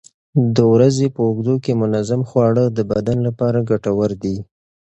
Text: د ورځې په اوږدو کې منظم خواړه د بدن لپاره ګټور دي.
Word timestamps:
د 0.55 0.57
ورځې 0.73 1.07
په 1.15 1.21
اوږدو 1.27 1.55
کې 1.63 1.79
منظم 1.81 2.21
خواړه 2.29 2.63
د 2.77 2.79
بدن 2.91 3.17
لپاره 3.27 3.65
ګټور 3.69 4.09
دي. 4.23 4.35